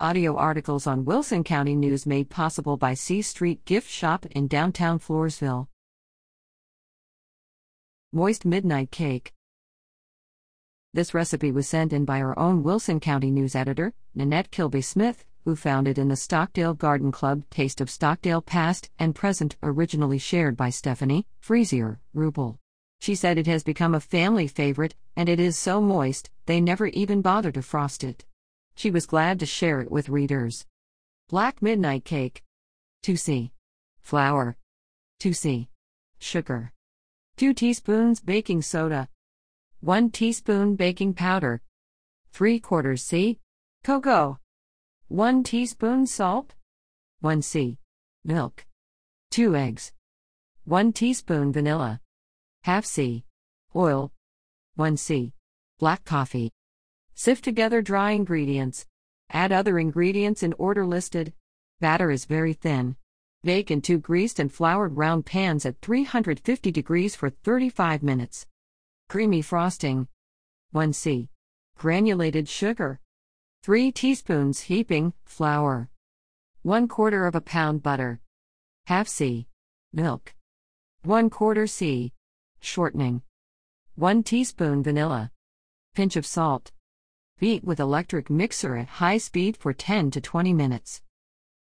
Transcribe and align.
Audio 0.00 0.34
articles 0.36 0.88
on 0.88 1.04
Wilson 1.04 1.44
County 1.44 1.76
News 1.76 2.04
made 2.04 2.28
possible 2.28 2.76
by 2.76 2.94
C 2.94 3.22
Street 3.22 3.64
Gift 3.64 3.88
Shop 3.88 4.26
in 4.26 4.48
downtown 4.48 4.98
Floresville. 4.98 5.68
Moist 8.12 8.44
Midnight 8.44 8.90
Cake. 8.90 9.32
This 10.92 11.14
recipe 11.14 11.52
was 11.52 11.68
sent 11.68 11.92
in 11.92 12.04
by 12.04 12.20
our 12.20 12.36
own 12.36 12.64
Wilson 12.64 12.98
County 12.98 13.30
News 13.30 13.54
editor, 13.54 13.94
Nannette 14.16 14.50
Kilbey 14.50 14.82
Smith, 14.82 15.24
who 15.44 15.54
founded 15.54 15.96
in 15.96 16.08
the 16.08 16.16
Stockdale 16.16 16.74
Garden 16.74 17.12
Club 17.12 17.44
Taste 17.48 17.80
of 17.80 17.88
Stockdale 17.88 18.42
Past 18.42 18.90
and 18.98 19.14
Present, 19.14 19.54
originally 19.62 20.18
shared 20.18 20.56
by 20.56 20.70
Stephanie 20.70 21.24
Freasier 21.40 21.98
Ruble. 22.12 22.58
She 23.00 23.14
said 23.14 23.38
it 23.38 23.46
has 23.46 23.62
become 23.62 23.94
a 23.94 24.00
family 24.00 24.48
favorite, 24.48 24.96
and 25.14 25.28
it 25.28 25.38
is 25.38 25.56
so 25.56 25.80
moist, 25.80 26.30
they 26.46 26.60
never 26.60 26.88
even 26.88 27.22
bother 27.22 27.52
to 27.52 27.62
frost 27.62 28.02
it. 28.02 28.24
She 28.76 28.90
was 28.90 29.06
glad 29.06 29.38
to 29.40 29.46
share 29.46 29.80
it 29.80 29.90
with 29.90 30.08
readers. 30.08 30.66
Black 31.28 31.62
Midnight 31.62 32.04
Cake. 32.04 32.42
2c. 33.04 33.50
Flour. 34.00 34.56
2c. 35.20 35.68
Sugar. 36.18 36.72
2 37.36 37.54
teaspoons 37.54 38.20
baking 38.20 38.62
soda. 38.62 39.08
1 39.80 40.10
teaspoon 40.10 40.76
baking 40.76 41.14
powder. 41.14 41.60
3 42.32 42.58
quarters 42.60 43.02
c. 43.02 43.38
Cocoa. 43.82 44.38
1 45.08 45.42
teaspoon 45.44 46.06
salt. 46.06 46.54
1 47.20 47.42
c. 47.42 47.78
Milk. 48.24 48.64
2 49.30 49.54
eggs. 49.54 49.92
1 50.64 50.92
teaspoon 50.92 51.52
vanilla. 51.52 52.00
Half 52.62 52.86
c. 52.86 53.24
Oil. 53.76 54.12
1 54.76 54.96
c. 54.96 55.32
Black 55.78 56.04
coffee. 56.04 56.50
Sift 57.14 57.44
together 57.44 57.80
dry 57.80 58.10
ingredients. 58.10 58.86
Add 59.30 59.52
other 59.52 59.78
ingredients 59.78 60.42
in 60.42 60.52
order 60.54 60.84
listed. 60.84 61.32
Batter 61.80 62.10
is 62.10 62.24
very 62.24 62.52
thin. 62.52 62.96
Bake 63.44 63.70
in 63.70 63.82
two 63.82 63.98
greased 63.98 64.38
and 64.38 64.52
floured 64.52 64.96
round 64.96 65.24
pans 65.24 65.64
at 65.64 65.80
350 65.80 66.72
degrees 66.72 67.14
for 67.14 67.30
35 67.30 68.02
minutes. 68.02 68.46
Creamy 69.08 69.42
frosting. 69.42 70.08
1c. 70.74 71.28
Granulated 71.78 72.48
sugar. 72.48 73.00
3 73.62 73.92
teaspoons 73.92 74.62
heaping 74.62 75.12
flour. 75.24 75.88
1 76.62 76.88
quarter 76.88 77.26
of 77.26 77.34
a 77.34 77.40
pound 77.40 77.82
butter. 77.82 78.20
1 78.88 78.96
half 78.96 79.08
c. 79.08 79.46
Milk. 79.92 80.34
1 81.02 81.30
quarter 81.30 81.66
c. 81.66 82.12
Shortening. 82.60 83.22
1 83.94 84.22
teaspoon 84.24 84.82
vanilla. 84.82 85.30
Pinch 85.94 86.16
of 86.16 86.26
salt. 86.26 86.72
Beat 87.40 87.64
with 87.64 87.80
electric 87.80 88.30
mixer 88.30 88.76
at 88.76 88.86
high 88.86 89.18
speed 89.18 89.56
for 89.56 89.72
10 89.72 90.12
to 90.12 90.20
20 90.20 90.54
minutes. 90.54 91.02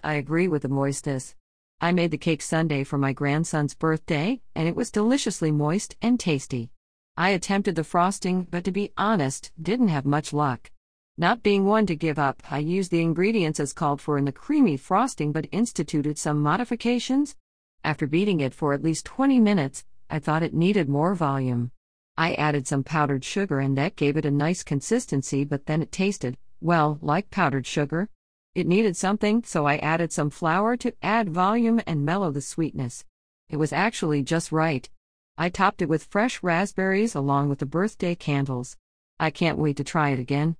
I 0.00 0.14
agree 0.14 0.46
with 0.46 0.62
the 0.62 0.68
moistness. 0.68 1.34
I 1.80 1.90
made 1.90 2.12
the 2.12 2.18
cake 2.18 2.40
Sunday 2.40 2.84
for 2.84 2.98
my 2.98 3.12
grandson's 3.12 3.74
birthday, 3.74 4.40
and 4.54 4.68
it 4.68 4.76
was 4.76 4.92
deliciously 4.92 5.50
moist 5.50 5.96
and 6.00 6.20
tasty. 6.20 6.70
I 7.16 7.30
attempted 7.30 7.74
the 7.74 7.82
frosting, 7.82 8.46
but 8.48 8.62
to 8.62 8.70
be 8.70 8.92
honest, 8.96 9.50
didn't 9.60 9.88
have 9.88 10.06
much 10.06 10.32
luck. 10.32 10.70
Not 11.18 11.42
being 11.42 11.64
one 11.64 11.84
to 11.86 11.96
give 11.96 12.18
up, 12.18 12.44
I 12.48 12.58
used 12.58 12.92
the 12.92 13.02
ingredients 13.02 13.58
as 13.58 13.72
called 13.72 14.00
for 14.00 14.18
in 14.18 14.24
the 14.24 14.30
creamy 14.30 14.76
frosting 14.76 15.32
but 15.32 15.48
instituted 15.50 16.16
some 16.16 16.40
modifications. 16.40 17.34
After 17.82 18.06
beating 18.06 18.38
it 18.38 18.54
for 18.54 18.72
at 18.72 18.84
least 18.84 19.04
20 19.06 19.40
minutes, 19.40 19.84
I 20.08 20.20
thought 20.20 20.44
it 20.44 20.54
needed 20.54 20.88
more 20.88 21.16
volume. 21.16 21.72
I 22.18 22.34
added 22.34 22.66
some 22.66 22.82
powdered 22.82 23.24
sugar 23.24 23.60
and 23.60 23.76
that 23.76 23.96
gave 23.96 24.16
it 24.16 24.24
a 24.24 24.30
nice 24.30 24.62
consistency, 24.62 25.44
but 25.44 25.66
then 25.66 25.82
it 25.82 25.92
tasted, 25.92 26.38
well, 26.60 26.98
like 27.02 27.30
powdered 27.30 27.66
sugar. 27.66 28.08
It 28.54 28.66
needed 28.66 28.96
something, 28.96 29.42
so 29.44 29.66
I 29.66 29.76
added 29.76 30.12
some 30.12 30.30
flour 30.30 30.78
to 30.78 30.94
add 31.02 31.28
volume 31.28 31.82
and 31.86 32.06
mellow 32.06 32.30
the 32.30 32.40
sweetness. 32.40 33.04
It 33.50 33.58
was 33.58 33.72
actually 33.72 34.22
just 34.22 34.50
right. 34.50 34.88
I 35.36 35.50
topped 35.50 35.82
it 35.82 35.90
with 35.90 36.04
fresh 36.04 36.42
raspberries 36.42 37.14
along 37.14 37.50
with 37.50 37.58
the 37.58 37.66
birthday 37.66 38.14
candles. 38.14 38.78
I 39.20 39.28
can't 39.30 39.58
wait 39.58 39.76
to 39.76 39.84
try 39.84 40.08
it 40.10 40.18
again. 40.18 40.56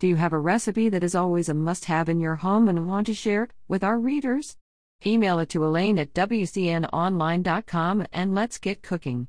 Do 0.00 0.08
you 0.08 0.16
have 0.16 0.32
a 0.32 0.38
recipe 0.38 0.88
that 0.88 1.04
is 1.04 1.14
always 1.14 1.50
a 1.50 1.54
must 1.54 1.84
have 1.86 2.08
in 2.08 2.20
your 2.20 2.36
home 2.36 2.68
and 2.68 2.88
want 2.88 3.06
to 3.08 3.14
share 3.14 3.44
it 3.44 3.52
with 3.68 3.84
our 3.84 3.98
readers? 3.98 4.56
Email 5.04 5.38
it 5.38 5.50
to 5.50 5.64
Elaine 5.64 5.98
at 5.98 6.14
WCNOnline.com 6.14 8.06
and 8.12 8.34
let's 8.34 8.56
get 8.56 8.82
cooking. 8.82 9.28